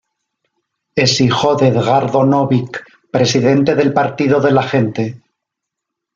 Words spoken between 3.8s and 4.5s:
Partido de